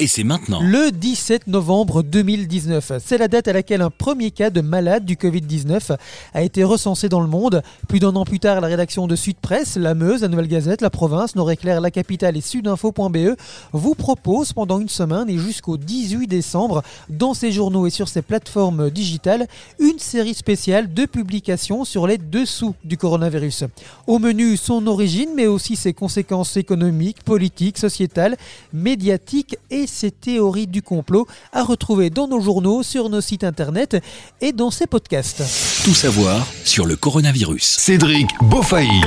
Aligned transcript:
et 0.00 0.06
c'est 0.06 0.24
maintenant. 0.24 0.60
Le 0.62 0.90
17 0.90 1.46
novembre 1.46 2.02
2019, 2.02 2.92
c'est 3.04 3.18
la 3.18 3.28
date 3.28 3.48
à 3.48 3.52
laquelle 3.52 3.82
un 3.82 3.90
premier 3.90 4.30
cas 4.30 4.48
de 4.48 4.62
malade 4.62 5.04
du 5.04 5.14
Covid-19 5.16 5.94
a 6.32 6.42
été 6.42 6.64
recensé 6.64 7.10
dans 7.10 7.20
le 7.20 7.26
monde. 7.26 7.62
Plus 7.86 7.98
d'un 7.98 8.16
an 8.16 8.24
plus 8.24 8.40
tard, 8.40 8.62
la 8.62 8.66
rédaction 8.68 9.06
de 9.06 9.14
Sud 9.14 9.36
Presse, 9.36 9.76
la 9.76 9.94
Meuse, 9.94 10.22
la 10.22 10.28
Nouvelle 10.28 10.48
Gazette, 10.48 10.80
la 10.80 10.88
province, 10.88 11.36
Nord-Éclair, 11.36 11.82
la 11.82 11.90
capitale 11.90 12.38
et 12.38 12.40
sudinfo.be 12.40 13.36
vous 13.72 13.94
propose 13.94 14.54
pendant 14.54 14.80
une 14.80 14.88
semaine 14.88 15.28
et 15.28 15.36
jusqu'au 15.36 15.76
18 15.76 16.26
décembre, 16.26 16.82
dans 17.10 17.34
ces 17.34 17.52
journaux 17.52 17.86
et 17.86 17.90
sur 17.90 18.08
ces 18.08 18.22
plateformes 18.22 18.88
digitales, 18.88 19.48
une 19.78 19.98
série 19.98 20.34
spéciale 20.34 20.94
de 20.94 21.04
publications 21.04 21.84
sur 21.84 22.06
les 22.06 22.16
dessous 22.16 22.74
du 22.84 22.96
coronavirus. 22.96 23.64
Au 24.06 24.18
menu, 24.18 24.56
son 24.56 24.86
origine, 24.86 25.28
mais 25.36 25.46
aussi 25.46 25.76
ses 25.76 25.92
conséquences 25.92 26.56
économiques, 26.56 27.22
politiques, 27.22 27.76
sociétales, 27.76 28.38
médiatiques 28.72 29.58
et 29.70 29.88
ces 29.90 30.10
théories 30.10 30.66
du 30.66 30.80
complot 30.82 31.26
à 31.52 31.62
retrouver 31.62 32.08
dans 32.08 32.28
nos 32.28 32.40
journaux, 32.40 32.82
sur 32.82 33.10
nos 33.10 33.20
sites 33.20 33.44
internet 33.44 34.02
et 34.40 34.52
dans 34.52 34.70
ces 34.70 34.86
podcasts. 34.86 35.42
Tout 35.84 35.94
savoir 35.94 36.46
sur 36.64 36.86
le 36.86 36.96
coronavirus. 36.96 37.64
Cédric 37.64 38.28
Beaufailly. 38.40 39.02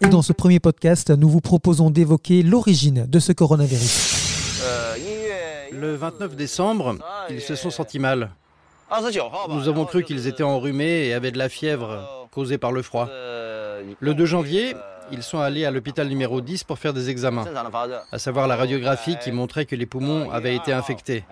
Et 0.00 0.08
dans 0.08 0.22
ce 0.22 0.32
premier 0.32 0.60
podcast, 0.60 1.10
nous 1.10 1.28
vous 1.28 1.40
proposons 1.40 1.90
d'évoquer 1.90 2.42
l'origine 2.42 3.06
de 3.08 3.18
ce 3.18 3.32
coronavirus. 3.32 4.14
Le 5.72 5.94
29 5.94 6.36
décembre, 6.36 6.96
ils 7.28 7.40
se 7.40 7.54
sont 7.54 7.70
sentis 7.70 7.98
mal. 7.98 8.30
Nous 9.48 9.68
avons 9.68 9.84
cru 9.84 10.04
qu'ils 10.04 10.26
étaient 10.26 10.42
enrhumés 10.42 11.06
et 11.06 11.14
avaient 11.14 11.32
de 11.32 11.38
la 11.38 11.48
fièvre 11.48 12.28
causée 12.30 12.56
par 12.56 12.72
le 12.72 12.82
froid. 12.82 13.08
Le 14.00 14.14
2 14.14 14.24
janvier, 14.26 14.74
ils 15.10 15.22
sont 15.22 15.40
allés 15.40 15.64
à 15.64 15.70
l'hôpital 15.70 16.08
numéro 16.08 16.40
10 16.40 16.64
pour 16.64 16.78
faire 16.78 16.92
des 16.92 17.10
examens, 17.10 17.44
à 18.12 18.18
savoir 18.18 18.46
la 18.46 18.56
radiographie 18.56 19.16
qui 19.18 19.32
montrait 19.32 19.66
que 19.66 19.76
les 19.76 19.86
poumons 19.86 20.30
avaient 20.30 20.56
été 20.56 20.72
infectés. 20.72 21.24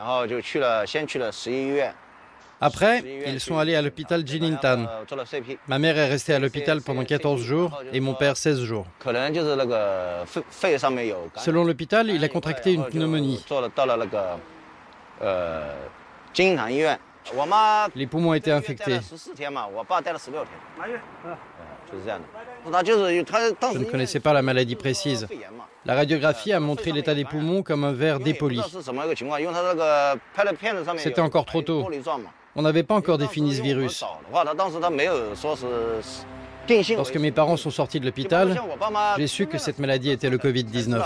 Après, 2.61 3.03
ils 3.27 3.41
sont 3.41 3.59
allés 3.59 3.75
à 3.75 3.83
l'hôpital 3.83 4.27
Jinintan. 4.27 4.87
Ma 5.69 5.79
mère 5.79 5.99
est 5.99 6.09
restée 6.09 6.33
à 6.35 6.39
l'hôpital 6.39 6.81
pendant 6.81 7.05
14 7.05 7.43
jours 7.43 7.83
et 7.93 8.01
mon 8.01 8.15
père 8.15 8.37
16 8.37 8.63
jours. 8.63 8.87
Selon 11.37 11.65
l'hôpital, 11.65 12.09
il 12.09 12.25
a 12.25 12.29
contracté 12.29 12.73
une 12.73 12.85
pneumonie. 12.85 13.45
Les 17.95 18.07
poumons 18.07 18.35
étaient 18.35 18.51
infectés. 18.51 18.99
Je 23.73 23.79
ne 23.79 23.85
connaissais 23.85 24.21
pas 24.21 24.33
la 24.33 24.43
maladie 24.43 24.77
précise. 24.77 25.27
La 25.85 25.95
radiographie 25.95 26.53
a 26.53 26.61
montré 26.61 26.93
l'état 26.93 27.15
des 27.15 27.25
poumons 27.25 27.63
comme 27.63 27.85
un 27.85 27.93
verre 27.93 28.21
dépoli. 28.21 28.61
C'était 30.97 31.21
encore 31.21 31.45
trop 31.45 31.63
tôt. 31.63 31.87
On 32.57 32.63
n'avait 32.63 32.85
pas 32.85 32.95
encore 32.95 33.19
défini 33.19 33.55
ce 33.55 33.63
virus. 33.63 34.05
Lorsque 36.97 37.17
mes 37.17 37.33
parents 37.33 37.57
sont 37.57 37.71
sortis 37.71 38.01
de 38.01 38.07
l'hôpital, 38.07 38.59
j'ai 39.19 39.27
su 39.27 39.47
que 39.47 39.59
cette 39.59 39.79
maladie 39.79 40.11
était 40.11 40.31
le 40.31 40.39
Covid-19. 40.39 41.03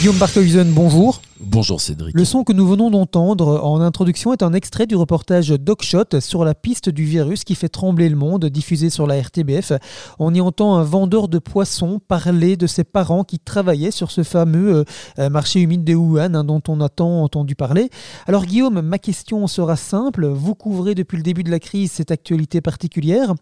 Guillaume 0.00 0.16
Barkhuysen, 0.16 0.72
bonjour. 0.72 1.22
Bonjour 1.38 1.80
Cédric. 1.80 2.16
Le 2.16 2.24
son 2.24 2.42
que 2.42 2.52
nous 2.52 2.66
venons 2.66 2.90
d'entendre 2.90 3.60
en 3.62 3.80
introduction 3.80 4.32
est 4.32 4.42
un 4.42 4.52
extrait 4.52 4.86
du 4.86 4.96
reportage 4.96 5.50
DocShot 5.50 6.20
sur 6.20 6.44
la 6.44 6.54
piste 6.54 6.88
du 6.88 7.04
virus 7.04 7.44
qui 7.44 7.54
fait 7.54 7.68
trembler 7.68 8.08
le 8.08 8.16
monde, 8.16 8.46
diffusé 8.46 8.90
sur 8.90 9.06
la 9.06 9.20
RTBF. 9.20 9.72
On 10.18 10.34
y 10.34 10.40
entend 10.40 10.76
un 10.76 10.82
vendeur 10.82 11.28
de 11.28 11.38
poissons 11.38 12.00
parler 12.00 12.56
de 12.56 12.66
ses 12.66 12.82
parents 12.82 13.22
qui 13.22 13.38
travaillaient 13.38 13.92
sur 13.92 14.10
ce 14.10 14.24
fameux 14.24 14.84
euh, 15.18 15.30
marché 15.30 15.60
humide 15.60 15.84
de 15.84 15.94
Wuhan 15.94 16.34
hein, 16.34 16.42
dont 16.44 16.62
on 16.66 16.80
a 16.80 16.88
tant 16.88 17.22
entendu 17.22 17.54
parler. 17.54 17.88
Alors 18.26 18.46
Guillaume, 18.46 18.80
ma 18.80 18.98
question 18.98 19.46
sera 19.46 19.76
simple. 19.76 20.26
Vous 20.26 20.56
couvrez 20.56 20.96
depuis 20.96 21.18
le 21.18 21.22
début 21.22 21.44
de 21.44 21.50
la 21.50 21.60
crise 21.60 21.92
cette 21.92 22.10
actualité 22.10 22.60
particulière. 22.60 23.32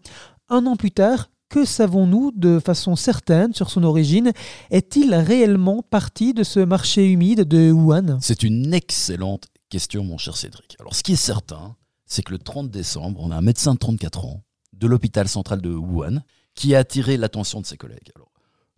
Un 0.49 0.65
an 0.67 0.75
plus 0.75 0.91
tard, 0.91 1.29
que 1.49 1.65
savons-nous 1.65 2.31
de 2.31 2.59
façon 2.59 2.95
certaine 2.95 3.53
sur 3.53 3.69
son 3.69 3.83
origine? 3.83 4.31
Est-il 4.69 5.13
réellement 5.13 5.81
parti 5.81 6.33
de 6.33 6.43
ce 6.43 6.59
marché 6.59 7.07
humide 7.07 7.41
de 7.41 7.71
Wuhan? 7.71 8.19
C'est 8.21 8.43
une 8.43 8.73
excellente 8.73 9.47
question, 9.69 10.03
mon 10.03 10.17
cher 10.17 10.37
Cédric. 10.37 10.77
Alors, 10.79 10.95
ce 10.95 11.03
qui 11.03 11.13
est 11.13 11.17
certain, 11.17 11.75
c'est 12.05 12.21
que 12.21 12.31
le 12.31 12.37
30 12.37 12.69
décembre, 12.69 13.19
on 13.21 13.31
a 13.31 13.35
un 13.35 13.41
médecin 13.41 13.73
de 13.73 13.79
34 13.79 14.25
ans 14.25 14.43
de 14.73 14.87
l'hôpital 14.87 15.27
central 15.27 15.61
de 15.61 15.71
Wuhan 15.73 16.21
qui 16.55 16.75
a 16.75 16.79
attiré 16.79 17.17
l'attention 17.17 17.61
de 17.61 17.65
ses 17.65 17.77
collègues. 17.77 18.11
Alors, 18.15 18.31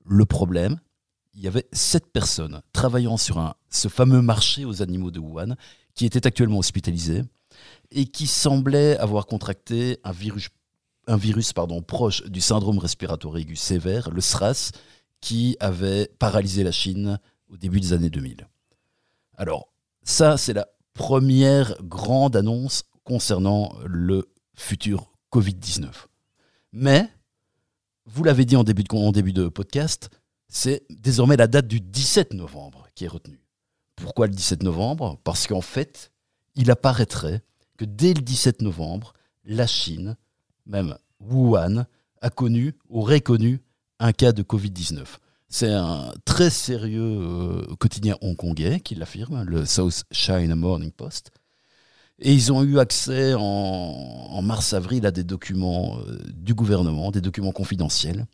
le 0.05 0.25
problème, 0.25 0.79
il 1.33 1.41
y 1.41 1.47
avait 1.47 1.67
sept 1.71 2.11
personnes 2.11 2.61
travaillant 2.73 3.17
sur 3.17 3.53
ce 3.69 3.87
fameux 3.87 4.21
marché 4.21 4.65
aux 4.65 4.81
animaux 4.81 5.11
de 5.11 5.19
Wuhan 5.19 5.55
qui 5.93 6.05
étaient 6.05 6.25
actuellement 6.25 6.59
hospitalisées 6.59 7.23
et 7.91 8.05
qui 8.05 8.27
semblaient 8.27 8.97
avoir 8.97 9.25
contracté 9.25 9.99
un 10.03 10.11
virus 10.11 10.49
un 11.11 11.17
virus 11.17 11.51
pardon, 11.51 11.81
proche 11.81 12.23
du 12.23 12.39
syndrome 12.39 12.79
respiratoire 12.79 13.37
aigu 13.37 13.57
sévère, 13.57 14.09
le 14.11 14.21
SRAS, 14.21 14.71
qui 15.19 15.57
avait 15.59 16.07
paralysé 16.19 16.63
la 16.63 16.71
Chine 16.71 17.19
au 17.49 17.57
début 17.57 17.81
des 17.81 17.93
années 17.93 18.09
2000. 18.09 18.47
Alors, 19.37 19.73
ça, 20.03 20.37
c'est 20.37 20.53
la 20.53 20.67
première 20.93 21.75
grande 21.83 22.35
annonce 22.35 22.83
concernant 23.03 23.75
le 23.85 24.31
futur 24.55 25.11
Covid-19. 25.33 25.89
Mais, 26.71 27.09
vous 28.05 28.23
l'avez 28.23 28.45
dit 28.45 28.55
en 28.55 28.63
début, 28.63 28.83
de, 28.83 28.95
en 28.95 29.11
début 29.11 29.33
de 29.33 29.49
podcast, 29.49 30.09
c'est 30.47 30.83
désormais 30.89 31.37
la 31.37 31.47
date 31.47 31.67
du 31.67 31.81
17 31.81 32.33
novembre 32.33 32.87
qui 32.95 33.05
est 33.05 33.09
retenue. 33.09 33.43
Pourquoi 33.97 34.27
le 34.27 34.33
17 34.33 34.63
novembre? 34.63 35.19
Parce 35.23 35.45
qu'en 35.45 35.61
fait, 35.61 36.11
il 36.55 36.71
apparaîtrait 36.71 37.41
que 37.77 37.85
dès 37.85 38.13
le 38.13 38.21
17 38.21 38.61
novembre, 38.61 39.13
la 39.43 39.67
Chine 39.67 40.15
même 40.71 40.97
Wuhan, 41.19 41.85
a 42.21 42.29
connu, 42.29 42.73
aurait 42.89 43.21
connu 43.21 43.61
un 43.99 44.13
cas 44.13 44.31
de 44.31 44.41
Covid-19. 44.41 45.03
C'est 45.49 45.71
un 45.71 46.13
très 46.25 46.49
sérieux 46.49 47.01
euh, 47.01 47.75
quotidien 47.77 48.15
hongkongais 48.21 48.79
qui 48.79 48.95
l'affirme, 48.95 49.43
le 49.43 49.65
South 49.65 50.05
China 50.11 50.55
Morning 50.55 50.91
Post. 50.91 51.31
Et 52.19 52.33
ils 52.33 52.53
ont 52.53 52.63
eu 52.63 52.79
accès 52.79 53.33
en, 53.37 54.41
mars-avril 54.41 55.05
à 55.05 55.11
des 55.11 55.23
documents 55.23 55.99
euh, 55.99 56.19
du 56.33 56.53
gouvernement, 56.53 57.11
des 57.11 57.21
documents 57.21 57.51
confidentiels, 57.51 58.25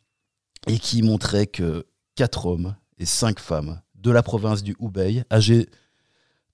et 0.68 0.78
qui 0.78 1.02
montraient 1.02 1.47
que 1.47 1.86
quatre 2.16 2.46
hommes 2.46 2.76
et 2.97 3.06
cinq 3.06 3.40
femmes 3.40 3.81
de 3.96 4.12
la 4.12 4.22
province 4.22 4.62
du 4.62 4.76
Hubei, 4.80 5.24
âgés 5.31 5.68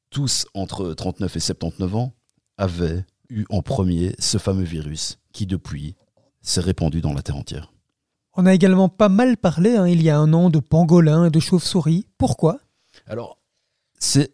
tous 0.10 0.46
entre 0.54 0.94
39 0.94 1.36
et 1.36 1.40
79 1.40 1.96
ans, 1.96 2.14
avaient 2.58 3.04
eu 3.30 3.46
en 3.50 3.62
premier 3.62 4.16
ce 4.20 4.38
fameux 4.38 4.64
virus 4.64 5.20
qui 5.32 5.46
depuis 5.46 5.96
s'est 6.42 6.62
répandu 6.62 7.02
dans 7.02 7.14
la 7.14 7.22
Terre 7.22 7.38
entière. 7.38 7.72
On 8.36 8.46
a 8.46 8.54
également 8.54 8.90
pas 8.90 9.10
mal 9.10 9.38
parlé 9.38 9.76
hein, 9.76 9.88
il 9.88 10.02
y 10.02 10.10
a 10.10 10.18
un 10.18 10.34
an 10.34 10.50
de 10.50 10.60
pangolins 10.60 11.26
et 11.26 11.30
de 11.30 11.40
chauves-souris. 11.40 12.08
Pourquoi? 12.18 12.60
Alors, 13.08 13.40
c'est 14.00 14.34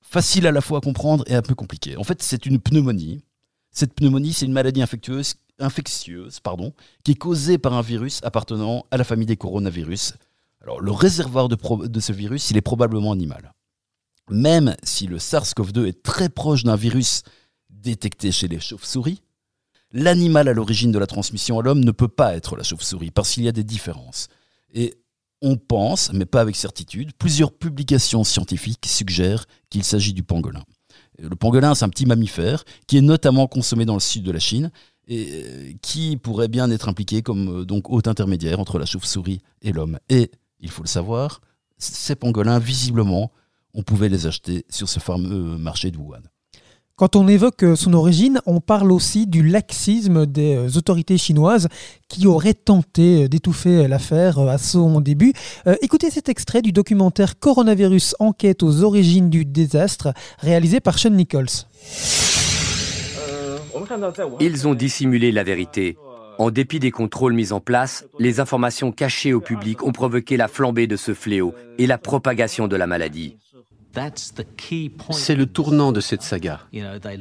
facile 0.00 0.46
à 0.46 0.52
la 0.52 0.60
fois 0.60 0.78
à 0.78 0.80
comprendre 0.80 1.24
et 1.26 1.34
un 1.34 1.42
peu 1.42 1.54
compliqué. 1.54 1.96
En 1.96 2.04
fait, 2.04 2.22
c'est 2.22 2.46
une 2.46 2.58
pneumonie. 2.58 3.22
Cette 3.70 3.94
pneumonie, 3.94 4.32
c'est 4.32 4.46
une 4.46 4.52
maladie 4.52 4.80
infectieuse, 4.80 5.34
infectieuse 5.58 6.40
pardon, 6.40 6.72
qui 7.04 7.12
est 7.12 7.16
causée 7.16 7.58
par 7.58 7.74
un 7.74 7.82
virus 7.82 8.20
appartenant 8.24 8.86
à 8.90 8.96
la 8.96 9.04
famille 9.04 9.26
des 9.26 9.36
coronavirus. 9.36 10.14
Alors, 10.62 10.80
le 10.80 10.90
réservoir 10.90 11.48
de, 11.48 11.56
de 11.86 12.00
ce 12.00 12.12
virus, 12.12 12.50
il 12.50 12.56
est 12.56 12.62
probablement 12.62 13.12
animal. 13.12 13.52
Même 14.30 14.74
si 14.82 15.06
le 15.06 15.18
SARS-CoV-2 15.18 15.86
est 15.86 16.02
très 16.02 16.28
proche 16.28 16.64
d'un 16.64 16.74
virus 16.74 17.22
détecté 17.82 18.32
chez 18.32 18.48
les 18.48 18.60
chauves-souris, 18.60 19.22
l'animal 19.92 20.48
à 20.48 20.52
l'origine 20.52 20.92
de 20.92 20.98
la 20.98 21.06
transmission 21.06 21.58
à 21.58 21.62
l'homme 21.62 21.84
ne 21.84 21.90
peut 21.90 22.08
pas 22.08 22.36
être 22.36 22.56
la 22.56 22.62
chauve-souris 22.62 23.10
parce 23.10 23.32
qu'il 23.32 23.44
y 23.44 23.48
a 23.48 23.52
des 23.52 23.64
différences. 23.64 24.28
Et 24.74 24.94
on 25.42 25.56
pense, 25.56 26.12
mais 26.12 26.26
pas 26.26 26.40
avec 26.40 26.56
certitude, 26.56 27.12
plusieurs 27.18 27.52
publications 27.52 28.24
scientifiques 28.24 28.86
suggèrent 28.86 29.46
qu'il 29.70 29.84
s'agit 29.84 30.12
du 30.12 30.22
pangolin. 30.22 30.64
Le 31.18 31.34
pangolin, 31.36 31.74
c'est 31.74 31.84
un 31.84 31.88
petit 31.88 32.06
mammifère 32.06 32.64
qui 32.86 32.98
est 32.98 33.02
notamment 33.02 33.46
consommé 33.46 33.84
dans 33.84 33.94
le 33.94 34.00
sud 34.00 34.22
de 34.22 34.32
la 34.32 34.38
Chine 34.38 34.70
et 35.08 35.44
euh, 35.46 35.72
qui 35.82 36.16
pourrait 36.16 36.48
bien 36.48 36.70
être 36.70 36.88
impliqué 36.88 37.22
comme 37.22 37.60
euh, 37.60 37.64
donc 37.64 37.90
hôte 37.90 38.08
intermédiaire 38.08 38.60
entre 38.60 38.78
la 38.78 38.86
chauve-souris 38.86 39.40
et 39.62 39.72
l'homme. 39.72 39.98
Et 40.08 40.30
il 40.60 40.70
faut 40.70 40.82
le 40.82 40.88
savoir, 40.88 41.40
ces 41.78 42.16
pangolins, 42.16 42.58
visiblement, 42.58 43.30
on 43.72 43.82
pouvait 43.82 44.08
les 44.08 44.26
acheter 44.26 44.64
sur 44.68 44.88
ce 44.88 44.98
fameux 44.98 45.58
marché 45.58 45.90
de 45.90 45.98
Wuhan. 45.98 46.22
Quand 46.98 47.14
on 47.14 47.28
évoque 47.28 47.62
euh, 47.62 47.76
son 47.76 47.92
origine, 47.92 48.40
on 48.46 48.60
parle 48.60 48.90
aussi 48.90 49.26
du 49.26 49.46
laxisme 49.46 50.24
des 50.24 50.56
euh, 50.56 50.78
autorités 50.78 51.18
chinoises 51.18 51.68
qui 52.08 52.26
auraient 52.26 52.54
tenté 52.54 53.24
euh, 53.24 53.28
d'étouffer 53.28 53.86
l'affaire 53.86 54.38
à 54.38 54.56
son 54.56 55.02
début. 55.02 55.34
écoutez 55.82 56.10
cet 56.10 56.30
extrait 56.30 56.62
du 56.62 56.72
documentaire 56.72 57.38
Coronavirus 57.38 58.16
Enquête 58.18 58.62
aux 58.62 58.82
origines 58.82 59.28
du 59.28 59.44
désastre 59.44 60.14
réalisé 60.38 60.80
par 60.80 60.98
Sean 60.98 61.10
Nichols. 61.10 61.66
Ils 64.40 64.66
ont 64.66 64.74
dissimulé 64.74 65.32
la 65.32 65.44
vérité. 65.44 65.98
En 66.38 66.50
dépit 66.50 66.80
des 66.80 66.90
contrôles 66.90 67.34
mis 67.34 67.52
en 67.52 67.60
place, 67.60 68.06
les 68.18 68.40
informations 68.40 68.90
cachées 68.90 69.34
au 69.34 69.40
public 69.40 69.82
ont 69.82 69.92
provoqué 69.92 70.38
la 70.38 70.48
flambée 70.48 70.86
de 70.86 70.96
ce 70.96 71.12
fléau 71.12 71.54
et 71.76 71.86
la 71.86 71.98
propagation 71.98 72.68
de 72.68 72.76
la 72.76 72.86
maladie. 72.86 73.36
C'est 75.10 75.36
le 75.36 75.46
tournant 75.46 75.92
de 75.92 76.00
cette 76.00 76.22
saga. 76.22 76.60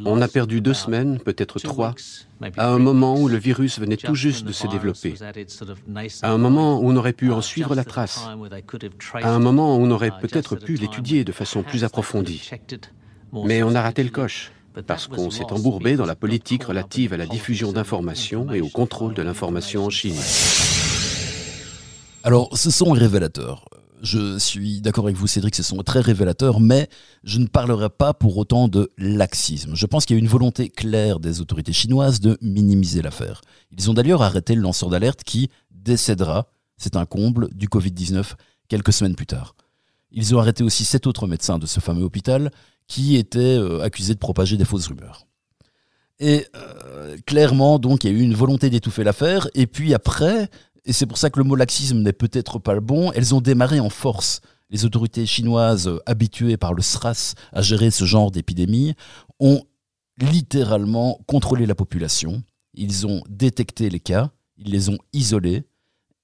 On 0.05 0.21
a 0.21 0.27
perdu 0.27 0.61
deux 0.61 0.73
semaines, 0.73 1.19
peut-être 1.19 1.59
trois, 1.59 1.95
à 2.57 2.69
un 2.69 2.79
moment 2.79 3.19
où 3.19 3.27
le 3.27 3.37
virus 3.37 3.79
venait 3.79 3.97
tout 3.97 4.15
juste 4.15 4.45
de 4.45 4.51
se 4.51 4.67
développer, 4.67 5.15
à 6.21 6.31
un 6.31 6.37
moment 6.37 6.79
où 6.79 6.89
on 6.89 6.95
aurait 6.95 7.13
pu 7.13 7.31
en 7.31 7.41
suivre 7.41 7.75
la 7.75 7.83
trace, 7.83 8.27
à 9.21 9.29
un 9.29 9.39
moment 9.39 9.77
où 9.77 9.81
on 9.81 9.91
aurait 9.91 10.11
peut-être 10.19 10.55
pu 10.55 10.75
l'étudier 10.75 11.23
de 11.23 11.31
façon 11.31 11.63
plus 11.63 11.83
approfondie. 11.83 12.49
Mais 13.33 13.63
on 13.63 13.75
a 13.75 13.81
raté 13.81 14.03
le 14.03 14.09
coche 14.09 14.51
parce 14.87 15.07
qu'on 15.07 15.31
s'est 15.31 15.51
embourbé 15.51 15.95
dans 15.95 16.05
la 16.05 16.15
politique 16.15 16.63
relative 16.63 17.13
à 17.13 17.17
la 17.17 17.25
diffusion 17.25 17.71
d'informations 17.71 18.51
et 18.51 18.61
au 18.61 18.69
contrôle 18.69 19.13
de 19.13 19.21
l'information 19.21 19.85
en 19.85 19.89
Chine. 19.89 20.17
Alors, 22.23 22.57
ce 22.57 22.71
sont 22.71 22.91
révélateurs. 22.91 23.65
Je 24.01 24.37
suis 24.37 24.81
d'accord 24.81 25.05
avec 25.05 25.15
vous, 25.15 25.27
Cédric, 25.27 25.55
ce 25.55 25.63
sont 25.63 25.77
très 25.77 26.01
révélateurs, 26.01 26.59
mais 26.59 26.89
je 27.23 27.39
ne 27.39 27.47
parlerai 27.47 27.89
pas 27.89 28.13
pour 28.13 28.37
autant 28.37 28.67
de 28.67 28.91
laxisme. 28.97 29.75
Je 29.75 29.85
pense 29.85 30.05
qu'il 30.05 30.15
y 30.15 30.19
a 30.19 30.21
une 30.21 30.27
volonté 30.27 30.69
claire 30.69 31.19
des 31.19 31.41
autorités 31.41 31.73
chinoises 31.73 32.19
de 32.19 32.37
minimiser 32.41 33.01
l'affaire. 33.01 33.41
Ils 33.71 33.89
ont 33.89 33.93
d'ailleurs 33.93 34.21
arrêté 34.21 34.53
le 34.55 34.61
lanceur 34.61 34.89
d'alerte 34.89 35.23
qui 35.23 35.49
décédera, 35.71 36.47
c'est 36.77 36.95
un 36.95 37.05
comble, 37.05 37.49
du 37.53 37.67
Covid-19 37.67 38.33
quelques 38.67 38.93
semaines 38.93 39.15
plus 39.15 39.25
tard. 39.25 39.55
Ils 40.11 40.35
ont 40.35 40.39
arrêté 40.39 40.63
aussi 40.63 40.85
sept 40.85 41.07
autres 41.07 41.27
médecins 41.27 41.59
de 41.59 41.65
ce 41.65 41.79
fameux 41.79 42.03
hôpital 42.03 42.51
qui 42.87 43.15
était 43.15 43.39
euh, 43.39 43.81
accusé 43.81 44.13
de 44.13 44.19
propager 44.19 44.57
des 44.57 44.65
fausses 44.65 44.87
rumeurs. 44.87 45.25
Et 46.19 46.45
euh, 46.55 47.17
clairement, 47.25 47.79
donc, 47.79 48.03
il 48.03 48.11
y 48.11 48.15
a 48.15 48.17
eu 48.17 48.21
une 48.21 48.35
volonté 48.35 48.69
d'étouffer 48.69 49.03
l'affaire. 49.03 49.47
Et 49.53 49.67
puis 49.67 49.93
après, 49.93 50.49
et 50.85 50.93
c'est 50.93 51.05
pour 51.05 51.17
ça 51.17 51.29
que 51.29 51.39
le 51.39 51.45
mot 51.45 51.55
laxisme 51.55 51.99
n'est 51.99 52.13
peut-être 52.13 52.59
pas 52.59 52.73
le 52.73 52.79
bon, 52.79 53.11
elles 53.13 53.33
ont 53.33 53.41
démarré 53.41 53.79
en 53.79 53.89
force. 53.89 54.41
Les 54.69 54.85
autorités 54.85 55.25
chinoises, 55.25 55.87
euh, 55.87 55.99
habituées 56.05 56.57
par 56.57 56.73
le 56.73 56.81
SRAS 56.81 57.35
à 57.53 57.61
gérer 57.61 57.91
ce 57.91 58.05
genre 58.05 58.31
d'épidémie, 58.31 58.93
ont 59.39 59.63
littéralement 60.17 61.19
contrôlé 61.27 61.65
la 61.65 61.75
population. 61.75 62.43
Ils 62.73 63.05
ont 63.07 63.21
détecté 63.29 63.89
les 63.89 63.99
cas, 63.99 64.31
ils 64.57 64.71
les 64.71 64.89
ont 64.89 64.97
isolés. 65.13 65.63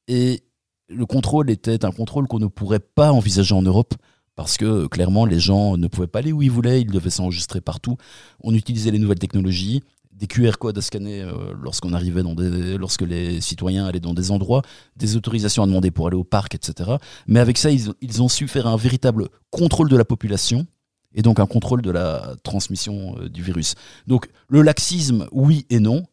Et 0.07 0.43
le 0.89 1.05
contrôle 1.05 1.49
était 1.49 1.85
un 1.85 1.91
contrôle 1.91 2.27
qu'on 2.27 2.39
ne 2.39 2.47
pourrait 2.47 2.79
pas 2.79 3.11
envisager 3.11 3.53
en 3.55 3.61
Europe 3.61 3.93
parce 4.35 4.57
que 4.57 4.87
clairement 4.87 5.25
les 5.25 5.39
gens 5.39 5.77
ne 5.77 5.87
pouvaient 5.87 6.07
pas 6.07 6.19
aller 6.19 6.31
où 6.31 6.41
ils 6.41 6.51
voulaient, 6.51 6.81
ils 6.81 6.91
devaient 6.91 7.09
s'enregistrer 7.09 7.61
partout. 7.61 7.97
On 8.41 8.53
utilisait 8.53 8.91
les 8.91 8.99
nouvelles 8.99 9.19
technologies, 9.19 9.81
des 10.21 10.27
QR 10.27 10.51
codes 10.59 10.77
à 10.77 10.81
scanner 10.81 11.21
euh, 11.21 11.51
lorsqu'on 11.59 11.93
arrivait 11.93 12.21
dans 12.21 12.35
lorsque 12.77 13.01
les 13.01 13.41
citoyens 13.41 13.87
allaient 13.87 13.99
dans 13.99 14.13
des 14.13 14.29
endroits, 14.29 14.61
des 14.95 15.15
autorisations 15.15 15.63
à 15.63 15.65
demander 15.65 15.89
pour 15.89 16.05
aller 16.05 16.15
au 16.15 16.23
parc, 16.23 16.53
etc. 16.53 16.91
Mais 17.25 17.39
avec 17.39 17.57
ça, 17.57 17.71
ils, 17.71 17.91
ils 18.01 18.21
ont 18.21 18.29
su 18.29 18.47
faire 18.47 18.67
un 18.67 18.77
véritable 18.77 19.29
contrôle 19.49 19.89
de 19.89 19.97
la 19.97 20.05
population 20.05 20.67
et 21.15 21.23
donc 21.23 21.39
un 21.39 21.47
contrôle 21.47 21.81
de 21.81 21.89
la 21.89 22.35
transmission 22.43 23.15
euh, 23.17 23.29
du 23.29 23.41
virus. 23.41 23.73
Donc 24.05 24.29
le 24.47 24.61
laxisme, 24.61 25.27
oui 25.31 25.65
et 25.71 25.79
non. 25.79 26.05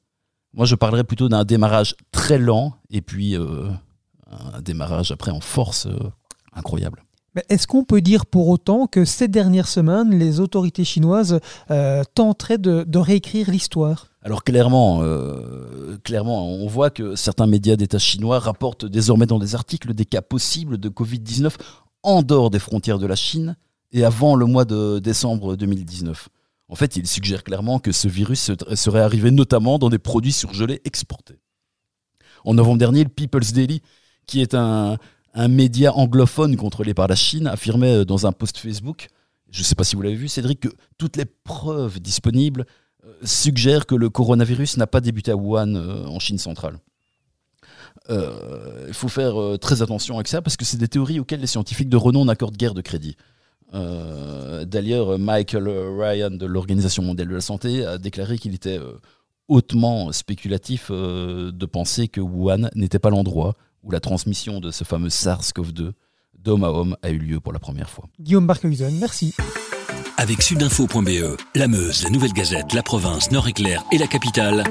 Moi, 0.55 0.65
je 0.65 0.75
parlerais 0.75 1.05
plutôt 1.05 1.29
d'un 1.29 1.45
démarrage 1.45 1.95
très 2.11 2.39
lent 2.39 2.77
et 2.91 3.03
puis 3.03 3.37
euh, 3.37 3.69
un 4.55 4.63
démarrage 4.63 5.13
après 5.13 5.31
en 5.31 5.41
force 5.41 5.87
incroyable. 6.55 7.05
Est-ce 7.49 7.67
qu'on 7.67 7.85
peut 7.85 8.01
dire 8.01 8.27
pour 8.27 8.49
autant 8.49 8.87
que 8.87 9.05
ces 9.05 9.29
dernières 9.29 9.69
semaines, 9.69 10.19
les 10.19 10.41
autorités 10.41 10.85
chinoises 10.85 11.41
euh, 11.71 12.03
tenteraient 12.15 12.59
de, 12.59 12.99
réécrire 12.99 13.51
l'histoire? 13.51 14.09
Alors 14.23 14.45
clairement, 14.45 15.03
euh, 15.03 15.97
clairement, 16.05 16.49
on 16.49 16.67
voit 16.67 16.91
que 16.91 17.15
certains 17.17 17.47
médias 17.47 17.77
d'État 17.77 17.99
chinois 17.99 18.39
rapportent 18.39 18.87
désormais 18.87 19.27
dans 19.27 19.39
des 19.39 19.55
articles 19.55 19.95
des 19.95 20.05
cas 20.05 20.23
possibles 20.23 20.79
de 20.79 20.89
Covid-19 20.89 21.53
en 22.03 22.23
dehors 22.23 22.51
des 22.51 22.59
frontières 22.59 22.99
de 22.99 23.07
la 23.07 23.17
Chine 23.17 23.57
et 23.93 24.05
avant 24.05 24.35
le 24.35 24.47
mois 24.47 24.65
de 24.65 24.99
décembre 24.99 25.57
2019. 25.57 26.29
En 26.69 26.75
fait, 26.75 26.97
ils 26.97 27.07
suggèrent 27.07 27.45
clairement 27.45 27.79
que 27.79 27.93
ce 27.93 28.09
virus 28.09 28.51
serait 28.75 29.01
arrivé 29.01 29.31
notamment 29.31 29.79
dans 29.79 29.89
des 29.89 29.99
produits 29.99 30.33
surgelés 30.33 30.81
exportés. 30.85 31.39
En 32.45 32.55
novembre 32.55 32.79
dernier, 32.79 33.05
le 33.05 33.09
People's 33.11 33.53
Daily, 33.53 33.81
qui 34.27 34.43
est 34.43 34.55
un, 34.55 34.99
un 35.35 35.49
média 35.49 35.95
anglophone 35.95 36.57
contrôlé 36.57 36.95
par 36.95 37.09
la 37.09 37.15
Chine 37.15 37.47
affirmait 37.47 37.99
euh, 37.99 38.05
dans 38.05 38.27
un 38.27 38.33
post 38.33 38.59
Facebook, 38.59 39.09
je 39.51 39.61
ne 39.61 39.65
sais 39.65 39.75
pas 39.75 39.85
si 39.85 39.97
vous 39.97 40.03
l'avez 40.03 40.17
vu 40.17 40.29
Cédric, 40.29 40.61
que 40.61 40.69
toutes 40.99 41.17
les 41.17 41.25
preuves 41.25 42.01
disponibles 42.01 42.67
euh, 43.05 43.13
suggèrent 43.23 43.87
que 43.87 43.95
le 43.95 44.11
coronavirus 44.11 44.77
n'a 44.77 44.87
pas 44.87 45.01
débuté 45.01 45.31
à 45.31 45.37
Wuhan 45.37 45.75
euh, 45.75 46.07
en 46.07 46.19
Chine 46.19 46.39
centrale. 46.39 46.79
Il 48.11 48.95
faut 48.95 49.09
faire 49.09 49.59
très 49.61 49.83
attention 49.83 50.15
avec 50.15 50.29
ça 50.29 50.41
parce 50.41 50.57
que 50.57 50.65
c'est 50.65 50.79
des 50.79 50.89
théories 50.89 51.21
auxquelles 51.21 51.41
les 51.41 51.47
scientifiques 51.47 51.91
de 51.91 51.97
renom 51.99 52.25
n'accordent 52.25 52.57
guère 52.57 52.73
de 52.73 52.81
crédit. 52.81 53.17
D'ailleurs, 53.73 55.19
Michael 55.19 55.69
Ryan 55.69 56.31
de 56.31 56.47
l'Organisation 56.47 57.03
mondiale 57.03 57.29
de 57.29 57.35
la 57.35 57.43
santé 57.43 57.85
a 57.85 57.99
déclaré 57.99 58.39
qu'il 58.39 58.55
était 58.55 58.79
hautement 59.49 60.11
spéculatif 60.13 60.91
de 60.91 61.67
penser 61.67 62.09
que 62.09 62.23
Wuhan 62.23 62.71
n'était 62.75 62.99
pas 62.99 63.11
l'endroit 63.11 63.57
où 63.83 63.91
la 63.91 64.01
transmission 64.01 64.61
de 64.61 64.71
ce 64.71 64.85
fameux 64.85 65.09
SARS-CoV-2 65.09 65.93
d'homme 66.39 66.65
à 66.65 66.71
homme 66.71 66.97
a 67.03 67.11
eu 67.11 67.19
lieu 67.19 67.41
pour 67.41 67.53
la 67.53 67.59
première 67.59 67.91
fois. 67.91 68.09
Guillaume 68.21 68.47
Barkhausen, 68.47 68.97
merci. 68.99 69.35
Avec 70.17 70.43
sudinfo.be, 70.43 71.37
la 71.55 71.69
Meuse, 71.69 72.03
la 72.03 72.11
Nouvelle 72.11 72.33
Gazette, 72.33 72.73
la 72.75 72.83
province, 72.83 73.31
Nord-Éclair 73.31 73.85
et 73.93 73.99
la 73.99 74.07
capitale, 74.07 74.65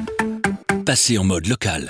passez 0.86 1.18
en 1.18 1.24
mode 1.24 1.48
local. 1.48 1.86